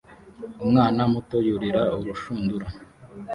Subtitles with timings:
[0.63, 2.67] Umwana muto yurira urushundura